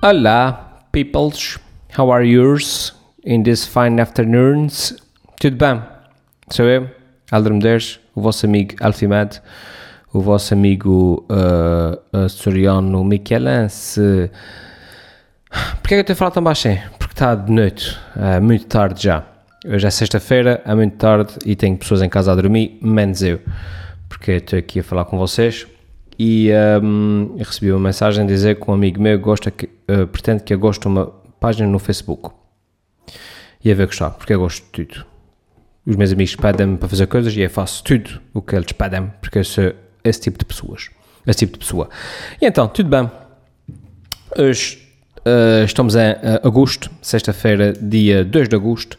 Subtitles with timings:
[0.00, 1.58] Olá, peoples.
[1.98, 4.94] How are yours in this fine afternoons?
[5.40, 5.82] Tudo bem?
[6.50, 6.88] Sou eu,
[7.32, 9.42] Alder Medeiros, o vosso amigo Alfimed,
[10.12, 14.30] o vosso amigo uh, açoriano Michelense.
[15.80, 16.80] Porquê é que eu a falar tão baixinho?
[16.96, 19.24] Porque está de noite, é muito tarde já.
[19.66, 23.40] Hoje é sexta-feira, é muito tarde e tenho pessoas em casa a dormir, menos eu.
[24.08, 25.66] Porque estou aqui a falar com vocês
[26.18, 26.50] e
[26.82, 30.52] um, recebi uma mensagem a dizer que um amigo meu gosta que, uh, pretende que
[30.52, 31.06] eu goste de uma
[31.38, 32.30] página no Facebook.
[33.64, 35.06] E a ver gostar, porque eu gosto de tudo.
[35.86, 39.12] Os meus amigos pedem-me para fazer coisas e eu faço tudo o que eles pedem,
[39.20, 40.90] porque eu sou esse tipo de pessoas.
[41.26, 41.88] Esse tipo de pessoa.
[42.40, 43.10] E então, tudo bem.
[44.36, 48.98] Hoje uh, estamos em uh, agosto, sexta-feira, dia 2 de agosto.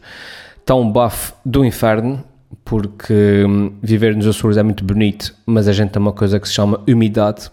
[0.58, 2.24] Está um bafo do inferno
[2.70, 6.46] porque hum, viver nos Açores é muito bonito, mas a gente tem uma coisa que
[6.46, 7.50] se chama umidade,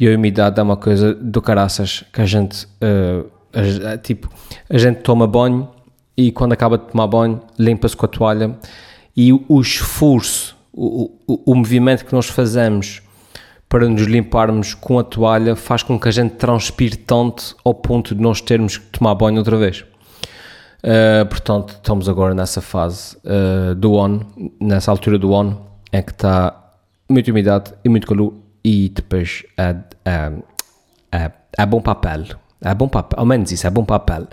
[0.00, 3.30] e a umidade é uma coisa do caraças, que a gente, uh,
[3.86, 4.28] a, tipo,
[4.68, 5.68] a gente toma banho,
[6.16, 8.58] e quando acaba de tomar banho, limpa-se com a toalha,
[9.16, 13.00] e o, o esforço, o, o, o movimento que nós fazemos
[13.68, 18.12] para nos limparmos com a toalha faz com que a gente transpire tanto ao ponto
[18.12, 19.84] de nós termos que tomar banho outra vez.
[20.82, 24.20] Uh, portanto, estamos agora nessa fase uh, do ON,
[24.60, 25.54] nessa altura do ON,
[25.92, 26.72] é que está
[27.08, 30.32] muita umidade e muito calor e depois é, é,
[31.12, 32.34] é, é bom pele.
[32.64, 34.28] É bom para, ao menos isso, é bom pele,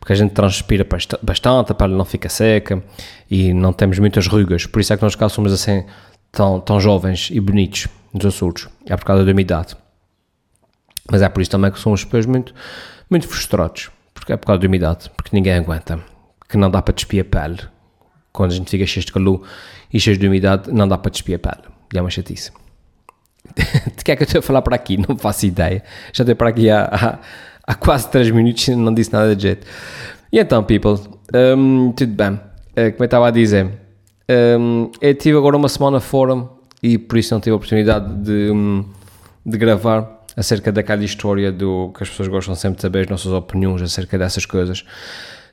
[0.00, 0.86] porque a gente transpira
[1.22, 2.82] bastante, a pele não fica seca
[3.30, 5.84] e não temos muitas rugas, por isso é que nós cá somos assim
[6.32, 9.76] tão, tão jovens e bonitos nos Açores, é por causa da umidade.
[11.12, 12.54] Mas é por isso também que somos depois muito,
[13.10, 16.00] muito frustrados porque é por causa da umidade, porque ninguém aguenta,
[16.48, 17.60] que não dá para despir a pele.
[18.32, 19.42] Quando a gente fica cheio de calor
[19.92, 21.62] e cheio de umidade, não dá para despir a pele.
[21.92, 22.50] E é uma chatice.
[23.96, 24.96] de que é que eu estou a falar para aqui?
[24.96, 25.82] Não faço ideia.
[26.12, 27.18] Já estou para aqui há, há,
[27.66, 29.66] há, quase 3 minutos e não disse nada de jeito.
[30.32, 30.98] E então, people,
[31.56, 32.32] um, tudo bem.
[32.32, 33.70] Uh, como eu estava a dizer,
[34.58, 36.48] um, eu tive agora uma semana fora
[36.82, 38.84] e por isso não tive a oportunidade de, um,
[39.44, 43.32] de gravar acerca daquela história do que as pessoas gostam sempre de saber as nossas
[43.32, 44.84] opiniões acerca dessas coisas.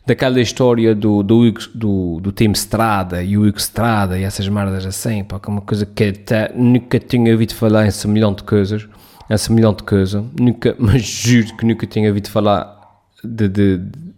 [0.06, 4.86] Daquela história do, do, do, do time Strada e o Hugo Strada e essas merdas
[4.86, 8.88] assim, pá, que é uma coisa que até nunca tinha ouvido falar em semelhante coisas,
[9.30, 12.82] em semelhante coisa, nunca, mas juro que nunca tinha ouvido falar
[13.24, 14.12] de, de, de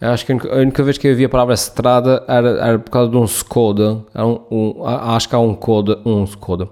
[0.00, 3.10] acho que a única, vez que eu vi a palavra Strada era, era por causa
[3.10, 6.68] de um Skoda, um, um, acho que há um Skoda, um Skoda,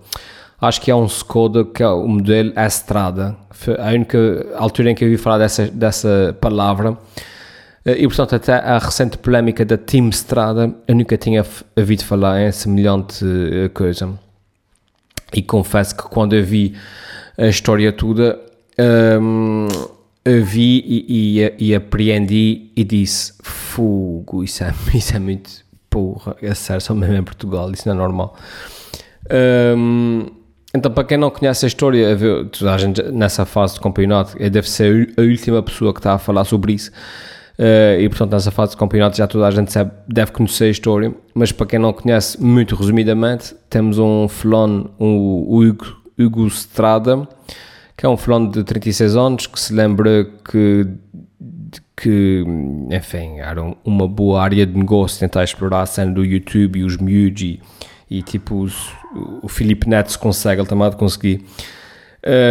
[0.61, 3.37] acho que é um Skoda que é o modelo Estrada.
[3.51, 6.97] Foi a única altura em que eu ouvi falar dessa, dessa palavra.
[7.85, 11.45] Eh, e portanto, até a recente polémica da Team Strada, eu nunca tinha
[11.77, 14.19] ouvido falar em semelhante eh, coisa.
[15.33, 16.75] E confesso que quando eu vi
[17.37, 18.39] a história toda,
[19.21, 19.69] um,
[20.25, 26.37] eu vi e, e, e, apreendi e disse: Fogo, isso é, isso é muito porra,
[26.43, 28.37] é sério, só mesmo em Portugal, isso não é normal.
[29.77, 30.27] Um,
[30.75, 35.15] então, para quem não conhece a história, a gente nessa fase de campeonato, deve ser
[35.17, 36.91] a última pessoa que está a falar sobre isso.
[37.59, 40.71] Uh, e portanto, nessa fase de campeonato já toda a gente sabe, deve conhecer a
[40.71, 41.15] história.
[41.35, 45.87] Mas para quem não conhece, muito resumidamente, temos um fulano, um, o Hugo,
[46.19, 47.27] Hugo Strada,
[47.97, 50.87] que é um fulano de 36 anos que se lembra que,
[51.97, 52.45] que
[52.91, 56.99] enfim, era uma boa área de negócio tentar explorar a cena do YouTube e os
[56.99, 57.59] miúdos
[58.11, 58.93] e tipo os,
[59.43, 61.45] o Filipe Neto consegue, ele também conseguir.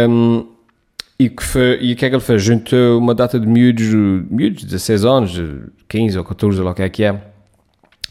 [0.08, 0.46] Um,
[1.18, 2.42] e, que foi, e o que é que ele fez?
[2.42, 3.86] Juntou uma data de miúdos,
[4.30, 5.40] miúdos, 16 anos,
[5.88, 7.20] 15 ou 14, ou o que é que é,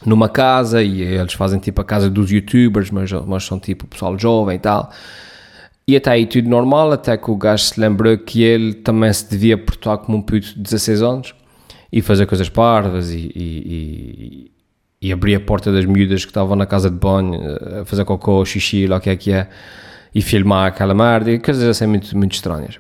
[0.04, 4.18] numa casa, e eles fazem tipo a casa dos youtubers, mas, mas são tipo pessoal
[4.18, 4.92] jovem e tal.
[5.88, 9.30] E até aí tudo normal, até que o gajo se lembrou que ele também se
[9.30, 11.36] devia portar como um puto de 16 anos
[11.92, 14.52] e fazer coisas parvas e, e,
[15.06, 18.04] e abrir a porta das miúdas que estavam na casa de banho eh, a fazer
[18.06, 19.48] cocô, xixi, lá o que é que é,
[20.16, 22.78] e filmar aquela merda, coisas assim muito, muito estranhas.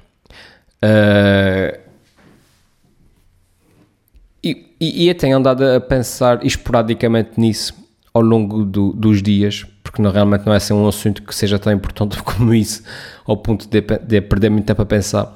[0.83, 1.77] Uh,
[4.43, 7.75] e, e, eu tenho andado a pensar esporadicamente nisso
[8.11, 11.59] ao longo do, dos dias, porque não, realmente não é assim um assunto que seja
[11.59, 12.81] tão importante como isso,
[13.27, 15.31] ao ponto de, de perder muito tempo a pensar.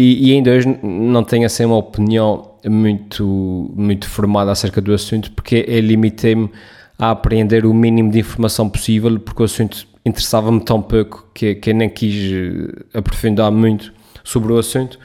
[0.00, 5.30] E, e ainda hoje não tenho assim uma opinião muito, muito formada acerca do assunto,
[5.32, 6.50] porque eu limitei-me
[6.98, 11.68] a aprender o mínimo de informação possível, porque o assunto interessava-me tão pouco que, que
[11.68, 13.92] eu nem quis eh, aprofundar muito
[14.24, 14.98] sobre o assunto.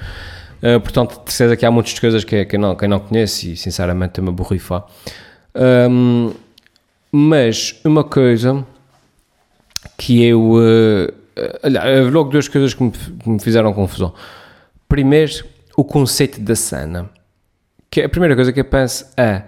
[0.64, 3.58] Uh, portanto, de certeza que há muitas coisas que, que, não, que não conheço e
[3.58, 4.86] sinceramente me borrifar.
[5.54, 6.32] Um,
[7.12, 8.66] mas uma coisa
[9.98, 10.52] que eu.
[10.52, 11.14] Uh,
[11.64, 14.14] olha, houve logo duas coisas que me, que me fizeram confusão.
[14.88, 15.46] Primeiro,
[15.76, 17.10] o conceito da cena.
[17.90, 19.44] Que a primeira coisa que eu penso é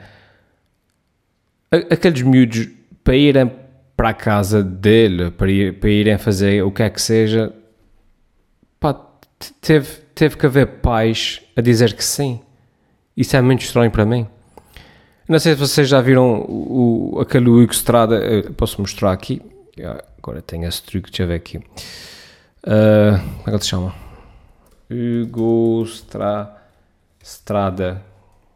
[1.72, 2.68] aqueles miúdos
[3.04, 3.52] para irem
[3.96, 7.52] para a casa dele, para, ir, para irem fazer o que é que seja,
[8.80, 8.96] pá,
[9.60, 12.40] teve, teve que haver pais a dizer que sim.
[13.16, 14.28] Isso é muito estranho para mim.
[15.28, 18.22] Não sei se vocês já viram o, o aquele Hugo Strada,
[18.56, 19.42] posso mostrar aqui.
[20.18, 21.58] Agora tenho esse truque, deixa eu ver aqui.
[21.58, 24.07] Uh, como é que ele se chama?
[24.90, 26.56] Hugo Stra,
[27.22, 28.02] Strada.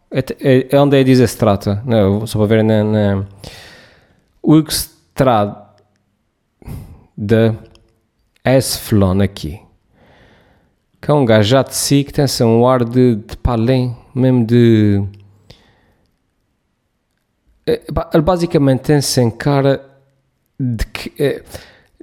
[0.10, 1.82] É, é, é onde é diz Strata?
[1.86, 2.84] Não, só para ver na.
[2.84, 3.26] na
[4.44, 5.62] Hugo Strada
[7.18, 7.54] da
[8.44, 9.60] Esflon aqui.
[11.02, 13.96] Que é um gajo já de si que tem assim, um ar de, de palém,
[14.14, 15.04] mesmo de.
[17.66, 17.82] É,
[18.14, 19.84] ele basicamente tem-se em cara
[20.60, 21.44] de, que,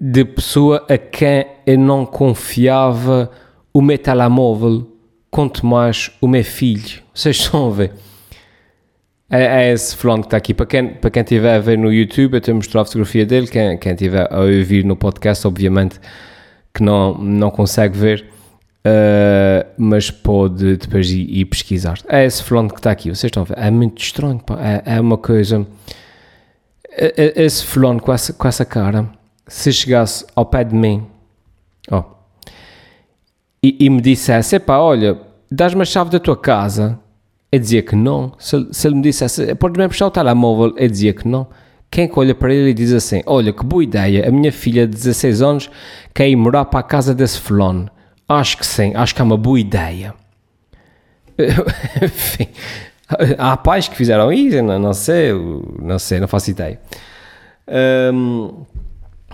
[0.00, 3.30] de pessoa a quem eu não confiava
[3.72, 4.86] o meu telemóvel,
[5.30, 7.02] quanto mais o meu filho.
[7.14, 7.92] Vocês estão a ver?
[9.30, 10.54] É, é esse fulano que está aqui.
[10.54, 13.46] Para quem, para quem estiver a ver no YouTube, eu tenho mostrado a fotografia dele.
[13.46, 16.00] Quem, quem estiver a ouvir no podcast, obviamente
[16.78, 18.26] que não, não consegue ver,
[18.86, 21.98] uh, mas pode depois ir, ir, pesquisar.
[22.08, 23.08] É esse fulano que está aqui.
[23.10, 23.58] Vocês estão a ver?
[23.58, 24.40] É muito estranho.
[24.86, 25.66] É, é uma coisa.
[26.90, 29.08] É, é, esse fulano com essa, com essa cara,
[29.46, 31.06] se chegasse ao pé de mim.
[31.90, 32.04] Oh,
[33.62, 35.18] e, e me dissesse: pá, olha,
[35.50, 36.98] dás-me a chave da tua casa,
[37.50, 38.32] eu dizia que não.
[38.38, 41.46] Se, se ele me dissesse: pode-me puxar o telemóvel, eu dizia que não.
[41.90, 44.86] Quem que olha para ele e diz assim: Olha, que boa ideia, a minha filha
[44.86, 45.70] de 16 anos
[46.14, 47.90] quer ir morar para a casa desse fulano.
[48.28, 50.14] Acho que sim, acho que é uma boa ideia.
[52.02, 52.48] Enfim,
[53.38, 55.32] há pais que fizeram isso, não, não sei,
[55.80, 56.78] não sei, não faço ideia.
[58.12, 58.64] Um,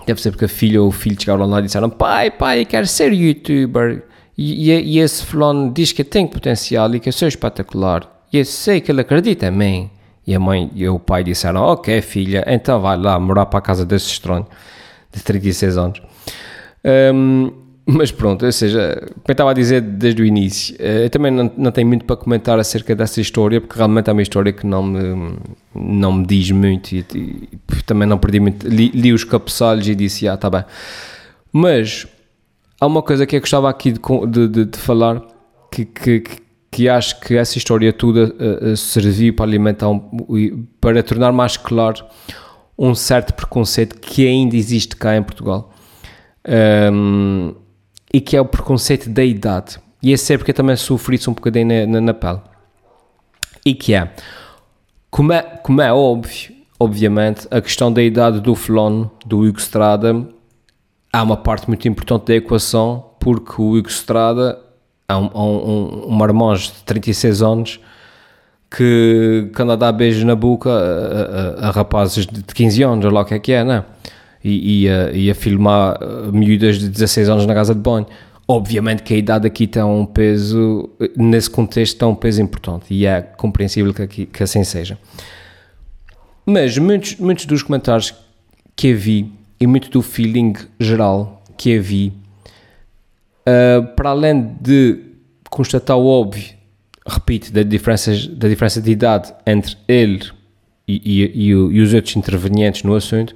[0.05, 2.87] deve ser porque a filha ou o filho chegaram lá e disseram: Pai, pai, quero
[2.87, 4.03] ser youtuber.
[4.37, 8.09] E, e, esse fulano diz que tem potencial e que eu sou espetacular.
[8.33, 9.89] E eu sei que ele acredita em mim.
[10.27, 13.61] E a mãe e o pai disseram: Ok, filha, então vai lá morar para a
[13.61, 14.45] casa desse estranho
[15.13, 16.01] de 36 anos.
[17.13, 17.51] Um,
[17.87, 21.31] mas pronto, ou seja, como eu estava a dizer desde o início, eh, eu também
[21.31, 24.65] não, não tenho muito para comentar acerca dessa história, porque realmente é uma história que
[24.65, 25.37] não me,
[25.73, 28.67] não me diz muito e, e também não perdi muito.
[28.67, 30.65] Li, li os cabeçalhos e disse: Ah, está bem.
[31.53, 32.07] Mas
[32.79, 35.21] há uma coisa que eu gostava aqui de, de, de, de falar
[35.71, 36.23] que, que,
[36.71, 42.05] que, acho que essa história toda uh, serviu para alimentar, um, para tornar mais claro
[42.77, 45.71] um certo preconceito que ainda existe cá em Portugal.
[46.47, 47.55] Um,
[48.13, 49.79] e que é o preconceito da idade.
[50.01, 52.39] E esse é porque eu também sofri isso um bocadinho na, na, na pele.
[53.65, 54.11] E que é
[55.15, 60.27] como, é, como é óbvio, obviamente, a questão da idade do Flon, do Hugo Strada,
[61.15, 64.59] há uma parte muito importante da equação, porque o Hugo Strada
[65.07, 67.79] é um, um, um marmanjo de 36 anos
[68.69, 73.13] que, que anda a dar beijos na boca a, a, a rapazes de 15 anos,
[73.13, 73.85] lá o que é que é, não é?
[74.43, 75.97] E, e, a, e a filmar
[76.31, 78.05] miúdas de 16 anos na casa de banho.
[78.47, 83.05] Obviamente que a idade aqui tem um peso, nesse contexto, tem um peso importante e
[83.05, 84.99] é compreensível que, aqui, que assim seja.
[86.45, 88.13] Mas muitos, muitos dos comentários
[88.75, 92.13] que eu vi e muito do feeling geral que vi,
[93.47, 94.99] uh, para além de
[95.49, 96.53] constatar o óbvio,
[97.07, 100.29] repito, da diferença, da diferença de idade entre ele
[100.87, 101.01] e,
[101.35, 103.33] e, e, os outros intervenientes no assunto,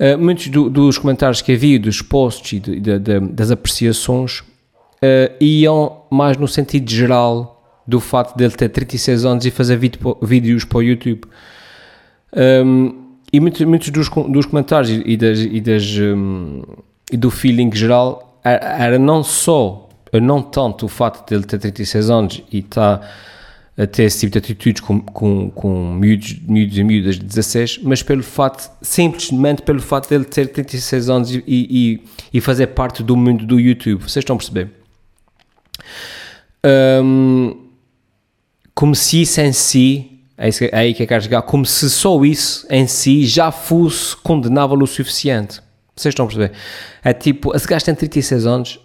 [0.00, 4.40] uh, muitos do, dos comentários que havia, dos posts e de, de, de, das apreciações,
[4.40, 7.52] uh, iam mais no sentido geral
[7.86, 11.22] do facto dele ter 36 anos e fazer vídeo, vídeos para o YouTube.
[12.34, 16.62] Um, e muitos, muitos dos, dos comentários e, das, e, das, um,
[17.10, 22.10] e do feeling geral era, não só, não tanto o facto de ele ter 36
[22.10, 23.08] anos e estar tá
[23.76, 27.80] a ter esse tipo de atitudes com, com, com miúdos, miúdos e miúdas de 16,
[27.82, 32.02] mas pelo facto, simplesmente pelo facto de ele ter 36 anos e, e,
[32.32, 34.02] e fazer parte do mundo do YouTube.
[34.02, 34.70] Vocês estão a perceber?
[36.64, 37.66] Um,
[38.74, 41.42] como se isso em si é, é aí que eu quero chegar.
[41.42, 45.60] Como se só isso em si já fosse condenável o suficiente.
[45.94, 46.52] Vocês estão a perceber?
[47.02, 48.80] É tipo, esse gajo tem 36 anos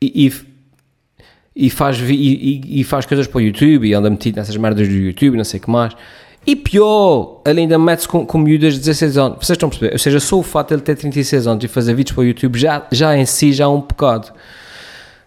[0.00, 4.56] e, e, e faz, e, e, faz coisas para o YouTube e anda metido nessas
[4.58, 5.94] merdas do YouTube, não sei o que mais.
[6.46, 9.38] E pior, ele ainda mete-se com, com miúdas de 16 anos.
[9.38, 9.92] Vocês estão a perceber?
[9.94, 12.24] Ou seja, só o fato de ele ter 36 anos e fazer vídeos para o
[12.24, 14.32] YouTube já, já em si já é um pecado.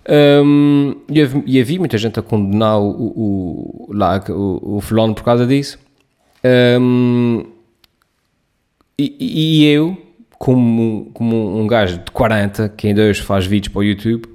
[0.10, 3.94] Um, e, havia muita gente a condenar o, o,
[4.30, 5.78] o, o por causa disso.
[6.82, 7.46] Um,
[8.98, 9.96] e, e, eu,
[10.40, 14.26] como, como um gajo de 40 que ainda hoje faz vídeos para o YouTube,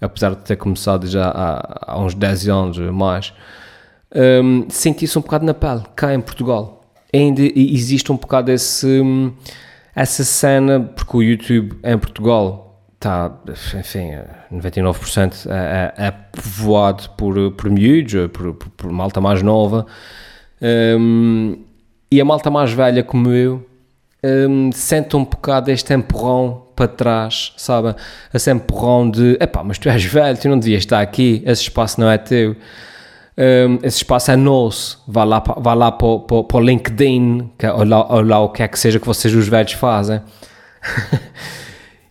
[0.00, 3.32] apesar de ter começado já há, há uns 10 anos mais,
[4.14, 6.80] um, senti-se um bocado na pele, cá em Portugal.
[7.12, 9.02] Ainda existe um bocado esse,
[9.94, 12.64] essa cena, porque o YouTube em Portugal
[13.04, 13.30] está,
[13.78, 14.12] enfim,
[14.50, 19.86] 99% é, povoado por, por miúdos, por, por, por malta mais nova,
[20.98, 21.58] um,
[22.10, 23.66] e a malta mais velha como eu
[24.48, 27.94] um, sente um bocado este empurrão para trás, sabe?
[28.32, 32.00] Esse empurrão de, epá, mas tu és velho, tu não devias estar aqui, esse espaço
[32.00, 32.56] não é teu.
[33.36, 37.66] Um, esse espaço é nosso, vá lá, vá lá para, para, para o LinkedIn, que,
[37.66, 40.22] é, ou, lá, ou lá o que é que seja que vocês os velhos fazem.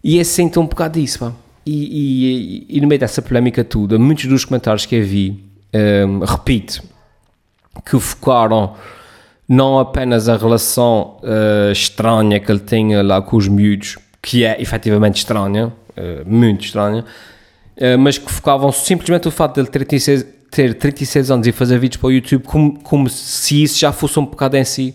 [0.03, 1.33] e eu sinto um bocado disso, pá.
[1.65, 5.41] E, e, e, no meio dessa polémica toda, muitos dos comentários que eu vi,
[5.73, 6.83] um, repito,
[7.85, 8.75] que focaram
[9.47, 14.61] não apenas a relação uh, estranha que ele tinha lá com os miúdos, que é
[14.61, 15.71] efetivamente estranha, uh,
[16.25, 17.05] muito estranha,
[17.77, 21.51] uh, mas que focavam simplesmente o fato de ele ter 36, ter 36 anos e
[21.53, 24.93] fazer vídeos para o YouTube como, como se isso já fosse um bocado em si.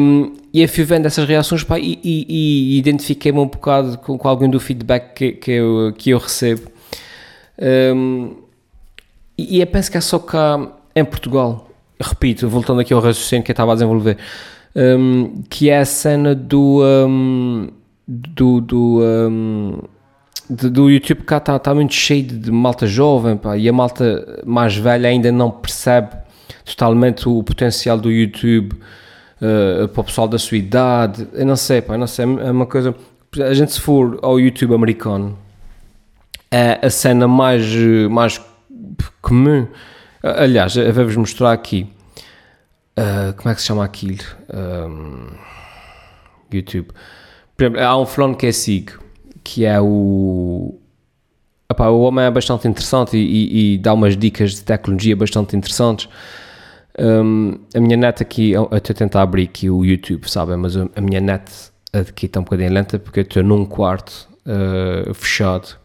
[0.00, 4.16] Um, e eu fui vendo essas reações pá, e, e, e identifiquei-me um bocado com,
[4.16, 6.70] com, algum do feedback que, que, eu, que eu recebo.
[7.58, 8.36] Um,
[9.36, 11.68] e eu penso que é só cá em Portugal
[12.00, 14.18] repito, voltando aqui ao raciocínio que eu estava a desenvolver,
[14.74, 16.82] um, que é a cena do.
[16.84, 17.68] Um,
[18.06, 19.78] do, do, um,
[20.50, 24.76] do YouTube cá está tá muito cheio de malta jovem pá, e a malta mais
[24.76, 26.10] velha ainda não percebe
[26.66, 28.76] totalmente o potencial do YouTube
[29.44, 31.28] uh, para o pessoal da sua idade.
[31.32, 32.94] Eu não sei, pá, não sei, é uma coisa.
[33.40, 35.36] A gente, se for ao YouTube americano,
[36.50, 37.64] é a cena mais,
[38.08, 38.40] mais
[39.20, 39.66] comum
[40.24, 41.86] Aliás, vou-vos mostrar aqui.
[42.98, 44.24] Uh, como é que se chama aquilo?
[44.50, 45.26] Um,
[46.50, 46.88] YouTube.
[47.54, 48.92] Por exemplo, há um fulano que é SIG,
[49.42, 50.80] que é o.
[51.70, 55.54] Epá, o homem é bastante interessante e, e, e, dá umas dicas de tecnologia bastante
[55.54, 56.08] interessantes.
[56.98, 60.56] Um, a minha net aqui, eu estou a tentar abrir aqui o YouTube, sabem?
[60.56, 61.50] Mas a minha net
[61.92, 65.76] aqui está um bocadinho lenta porque eu estou num quarto uh, fechado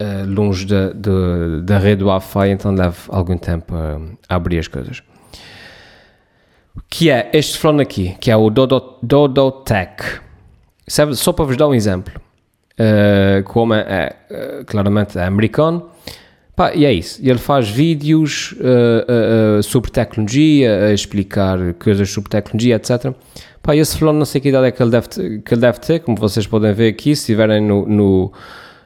[0.00, 4.68] uh, longe da, da, da rede Wi-Fi, então leva algum tempo a, a, abrir as
[4.68, 5.02] coisas.
[6.88, 10.20] Que é este fone aqui, que é o Dodo, Dodo Tech.
[10.86, 12.12] Sabe, só para vos dar um exemplo.
[12.72, 15.90] Uh, como é, é, claramente é americano,
[16.60, 17.18] Pá, e é isso.
[17.22, 23.14] Ele faz vídeos uh, uh, sobre tecnologia, a explicar coisas sobre tecnologia, etc.
[23.62, 26.00] Pá, esse fulano não sei que idade é que ele deve, que ele deve ter,
[26.00, 28.30] como vocês podem ver aqui, se estiverem no, no,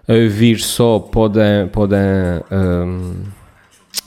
[0.07, 1.99] a ouvir só podem, podem,
[2.53, 3.25] um,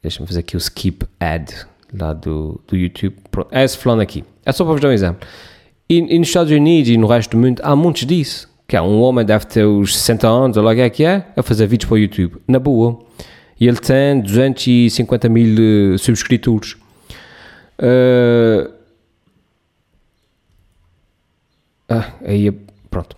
[0.00, 1.52] Deixa-me fazer aqui o skip ad
[1.92, 3.16] lá do, do YouTube.
[3.50, 4.22] É esse falando aqui.
[4.44, 5.26] É só para vos dar um exemplo.
[5.88, 8.48] E, e, nos Estados Unidos e no resto do mundo há muitos disso.
[8.66, 11.04] Que é um homem deve ter os 60 anos, ou lá o que é que
[11.04, 12.36] é, a fazer vídeos para o YouTube.
[12.48, 12.98] Na boa.
[13.60, 16.72] E ele tem 250 mil uh, subscritores.
[17.78, 18.72] Uh,
[21.88, 22.50] ah, aí
[22.90, 23.16] pronto.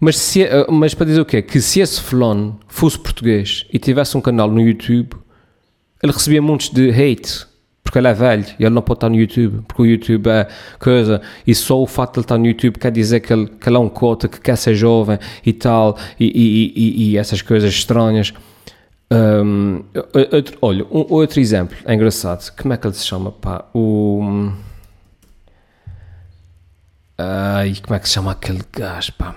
[0.00, 1.40] Mas, se, uh, mas para dizer o quê?
[1.40, 5.14] Que se esse Flon fosse português e tivesse um canal no YouTube,
[6.02, 7.46] ele recebia muitos de hate,
[7.90, 10.46] porque ele é velho e ele não pode estar no YouTube, porque o YouTube é
[10.78, 13.68] coisa, e só o facto de ele estar no YouTube quer dizer que ele, que
[13.68, 17.42] ele é um cota, que quer ser jovem e tal, e, e, e, e essas
[17.42, 18.32] coisas estranhas.
[19.12, 19.82] Um,
[20.32, 22.48] outro, olha, um, outro exemplo, é engraçado.
[22.56, 23.32] Como é que ele se chama?
[23.32, 23.64] Pá?
[23.74, 24.52] O.
[27.18, 29.12] Ai, como é que se chama aquele gajo?
[29.14, 29.34] Pá?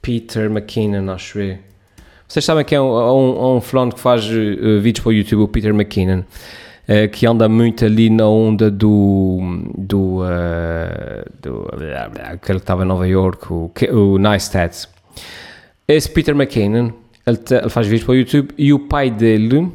[0.00, 1.58] Peter McKinnon, acho eu.
[2.26, 5.48] Vocês sabem que é um, um, um que faz uh, vídeos para o YouTube, o
[5.48, 6.22] Peter McKinnon,
[6.88, 9.38] uh, que anda muito ali na onda do.
[9.76, 10.22] do.
[10.22, 11.68] Uh, do
[12.22, 14.88] aquele que estava em Nova York, o, o Nice Tats.
[15.88, 16.90] Esse Peter McKinnon
[17.26, 19.72] ele, te, ele faz vídeos para o YouTube e o pai dele,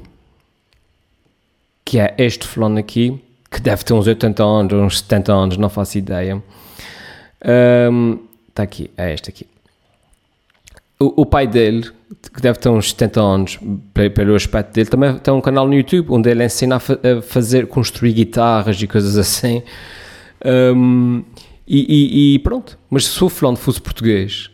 [1.83, 5.69] que é este fulano aqui, que deve ter uns 80 anos, uns 70 anos, não
[5.69, 6.41] faço ideia.
[7.41, 8.19] Está um,
[8.55, 9.45] aqui, é este aqui.
[11.03, 11.89] O, pai dele,
[12.33, 13.59] que deve ter uns 70 anos,
[14.13, 17.21] pelo aspecto dele, também tem um canal no YouTube onde ele ensina a, fa a
[17.21, 19.63] fazer, construir guitarras e coisas assim.
[20.45, 21.23] Um,
[21.67, 22.77] e, e, e, pronto.
[22.89, 24.51] Mas se o fulano fosse português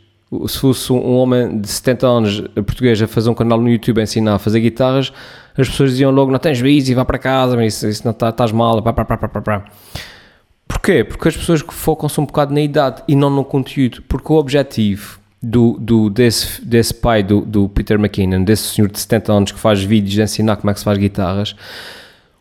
[0.48, 4.04] se fosse um homem de 70 anos português a fazer um canal no YouTube a
[4.04, 5.14] ensinar a fazer guitarras,
[5.58, 8.14] as pessoas diziam logo: Não tens juízo e vá para casa, mas isso, isso não
[8.14, 8.82] tá, estás mal.
[8.82, 9.66] Pá, pá, pá, pá, pá.
[10.68, 11.04] Porquê?
[11.04, 14.04] Porque as pessoas focam-se um bocado na idade e não no conteúdo.
[14.08, 19.00] Porque o objetivo do, do, desse, desse pai do, do Peter McKinnon, desse senhor de
[19.00, 21.56] 70 anos que faz vídeos a ensinar como é que se faz guitarras,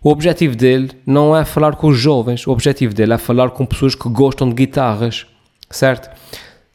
[0.03, 3.65] o objetivo dele não é falar com os jovens, o objetivo dele é falar com
[3.65, 5.25] pessoas que gostam de guitarras,
[5.71, 6.11] certo?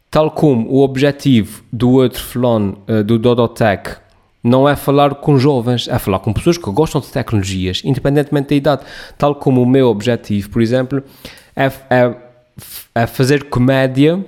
[0.09, 3.97] Tal como o objetivo do outro fulano, uh, do Dodotech,
[4.43, 8.55] não é falar com jovens, é falar com pessoas que gostam de tecnologias, independentemente da
[8.55, 8.83] idade.
[9.17, 11.03] Tal como o meu objetivo, por exemplo,
[11.55, 12.15] é, é,
[12.95, 14.25] é fazer comédia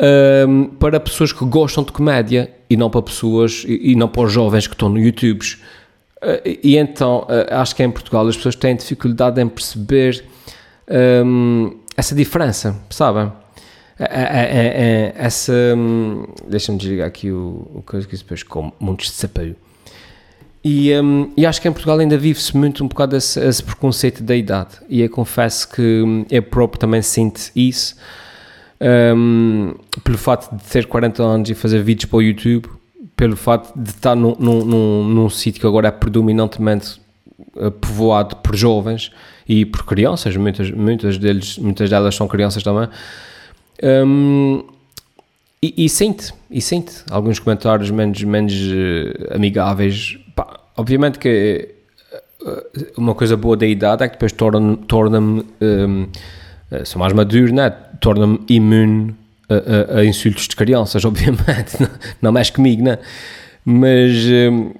[0.00, 4.22] um, para pessoas que gostam de comédia e não para pessoas e, e não para
[4.22, 5.42] os jovens que estão no YouTube.
[6.22, 10.24] Uh, e então, uh, acho que em Portugal as pessoas têm dificuldade em perceber
[11.24, 13.30] um, essa diferença, sabem?
[13.98, 15.52] É, é, é, essa.
[15.76, 19.54] Um, Deixa-me desligar aqui o, o que depois com montes de sapaio.
[20.64, 24.22] E, um, e, acho que em Portugal ainda vive-se muito um bocado esse, esse, preconceito
[24.22, 24.76] da idade.
[24.88, 27.96] E eu confesso que hum, eu próprio também sinto isso.
[28.82, 32.66] Um, pelo fato de ter 40 anos e fazer vídeos para o YouTube,
[33.14, 36.98] pelo fato de estar num, num, num, num sítio que agora é predominantemente
[37.56, 39.12] uh, povoado por jovens
[39.46, 42.88] e por crianças, muitas, muitas, deles, muitas delas são crianças também.
[43.82, 44.64] Um,
[45.62, 50.18] e, e sente, e sente alguns comentários menos, menos uh, amigáveis.
[50.34, 51.74] Pá, obviamente que
[52.40, 56.08] uh, uma coisa boa da idade é que depois torna-me, torna um,
[56.84, 57.70] sou mais maduro, né?
[58.00, 59.14] torna-me imune
[59.48, 61.90] a, a, a, insultos de crianças, obviamente, não,
[62.22, 62.98] não mexe comigo, né?
[63.64, 64.72] Mas, um,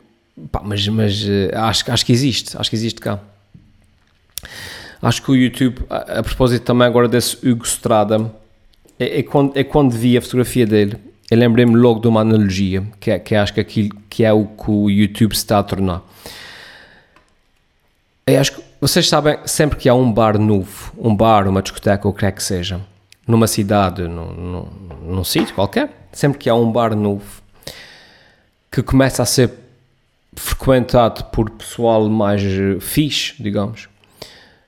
[0.50, 3.18] pá, mas, mas acho, acho que existe, acho que existe cá.
[5.02, 8.32] Acho que o YouTube, a, a propósito também agora desse Hugo Strada,
[8.98, 10.96] é, é, quando, é quando vi a fotografia dele,
[11.30, 14.44] eu lembrei-me logo de uma analogia, que, é, que acho que, aquilo, que é o
[14.44, 16.02] que o YouTube se está a tornar.
[18.26, 22.08] Eu acho que vocês sabem, sempre que há um bar novo, um bar, uma discoteca,
[22.08, 22.80] ou o que é que seja,
[23.26, 24.68] numa cidade, num, num,
[25.02, 27.42] num sítio qualquer, sempre que há um bar novo
[28.70, 29.50] que começa a ser
[30.34, 32.42] frequentado por pessoal mais
[32.80, 33.88] fixe, digamos,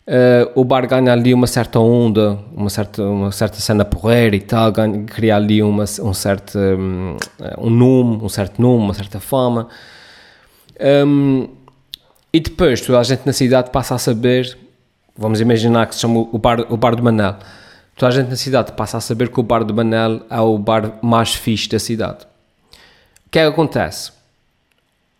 [0.05, 4.41] Uh, o bar ganha ali uma certa onda, uma certa, uma certa cena porreira e
[4.41, 7.17] tal, ganha, cria ali uma, um certo um,
[7.57, 9.69] um nome, um certo nome, uma certa fama.
[11.07, 11.49] Um,
[12.33, 14.57] e depois toda a gente na cidade passa a saber,
[15.16, 17.37] vamos imaginar que se chama o bar, o bar do Manel,
[17.97, 20.57] toda a gente na cidade passa a saber que o bar do Manel é o
[20.59, 22.25] bar mais fixe da cidade.
[23.27, 24.12] O que é que acontece?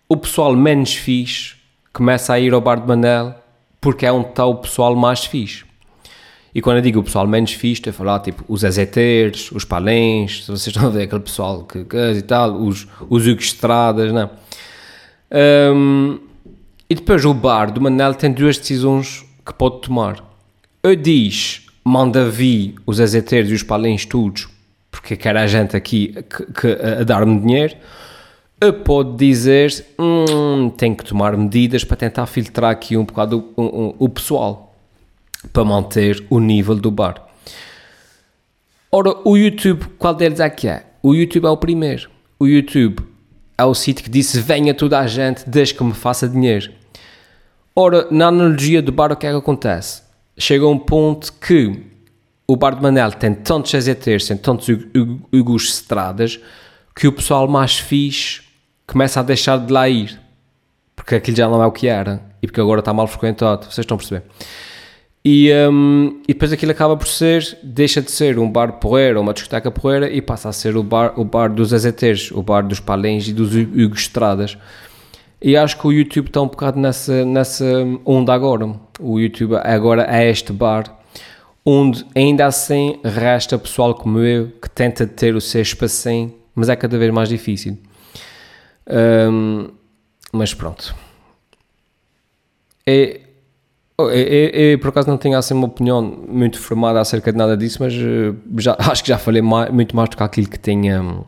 [0.09, 1.57] O pessoal menos fixe
[1.93, 3.35] começa a ir ao bar do Manel
[3.81, 5.65] porque é onde está o pessoal mais fixe.
[6.55, 9.65] E quando eu digo o pessoal menos fixe, estou a falar tipo os azeteiros, os
[9.65, 14.13] palens, vocês estão a ver aquele pessoal que, que e tal, os, os Hugo Estradas,
[14.13, 14.31] não
[15.33, 16.21] um,
[16.93, 20.23] E depois o bar do Manel tem duas decisões que pode tomar.
[20.83, 24.47] Ou diz, manda vir os azeteiros e os palens todos,
[24.91, 26.67] porque quer a gente aqui que, que
[27.01, 27.77] a dar-me dinheiro,
[28.85, 34.09] pode dizer hum, que tomar medidas para tentar filtrar aqui um bocado o, o, o
[34.11, 34.77] pessoal
[35.51, 37.27] para manter o nível do bar.
[38.91, 40.85] Ora, o YouTube, qual deles é que é?
[41.03, 42.11] O YouTube é o primeiro.
[42.39, 43.03] O YouTube
[43.57, 46.82] é o sítio que disse venha toda a gente desde que me faça dinheiro.
[47.75, 50.03] Ora, na analogia do bar, o que é que acontece?
[50.37, 51.85] Chega um ponto que
[52.47, 54.69] o bar de Manel tem tantos azeiteiros, tem tantos
[55.33, 56.39] Hugos Estradas,
[56.95, 58.43] que o pessoal mais fixe
[58.87, 60.21] começa a deixar de lá ir,
[60.95, 63.65] porque aquilo já não é o que era e porque agora está mal frequentado.
[63.65, 64.25] Vocês estão a perceber?
[65.25, 69.23] E, um, e depois aquilo acaba por ser, deixa de ser um bar porreiro ou
[69.23, 72.63] uma discoteca porreira e passa a ser o bar, o bar dos azeteiros, o bar
[72.63, 74.59] dos palens e dos Hugo Estradas.
[75.43, 77.65] E acho que o YouTube está um bocado nessa, nessa
[78.05, 78.75] onda agora.
[79.01, 81.03] O YouTube agora é este bar
[81.65, 86.77] onde ainda assim resta pessoal como eu que tenta ter o seu espacinho, mas é
[86.77, 87.79] cada vez mais difícil.
[88.87, 89.69] Um,
[90.33, 90.95] mas pronto.
[92.87, 93.21] É,
[94.01, 97.57] é, é, é, por acaso não tenho assim uma opinião muito formada acerca de nada
[97.57, 100.59] disso, mas uh, já, acho que já falei mais, muito mais do que aquilo que
[100.59, 101.25] tinha um,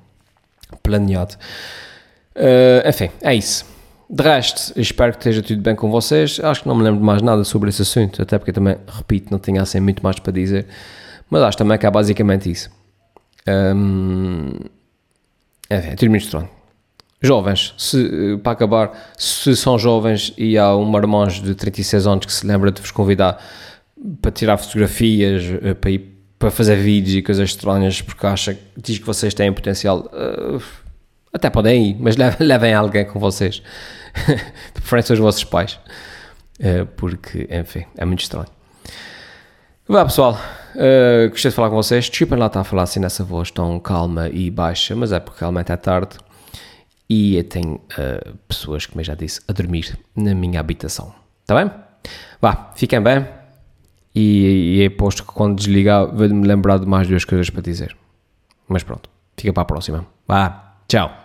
[0.83, 1.37] planeado.
[2.35, 3.74] Uh, enfim, é isso.
[4.09, 6.38] De resto, espero que esteja tudo bem com vocês.
[6.43, 9.29] Acho que não me lembro de mais nada sobre esse assunto, até porque também, repito,
[9.31, 10.67] não tenho assim muito mais para dizer.
[11.31, 12.71] Mas acho também que é basicamente isso.
[13.49, 14.51] Um,
[15.71, 16.49] enfim, é tudo estranho.
[17.21, 22.33] Jovens, se, para acabar, se são jovens e há um marmanjo de 36 anos que
[22.33, 23.43] se lembra de vos convidar
[24.21, 28.99] para tirar fotografias, eh, para ir para fazer vídeos e coisas estranhas porque acha, diz
[28.99, 30.62] que vocês têm potencial, uh,
[31.35, 33.61] até podem ir, mas levem, alguém com vocês,
[34.73, 35.79] de preferência os vossos pais,
[36.61, 38.47] uh, porque, enfim, é muito estranho.
[39.87, 40.38] Vá pessoal,
[40.77, 43.79] uh, gostei de falar com vocês, desculpem lá estar a falar assim nessa voz tão
[43.81, 46.16] calma e baixa, mas é porque realmente é tarde
[47.11, 51.12] e eu tenho uh, pessoas, como eu já disse, a dormir na minha habitação.
[51.42, 51.70] Está bem?
[52.40, 53.27] Vá, fiquem bem.
[54.14, 57.97] E, e é posto que quando desligar, vou-me lembrar de mais duas coisas para dizer.
[58.68, 60.07] Mas pronto, fica para a próxima.
[60.27, 61.24] Vá, tchau.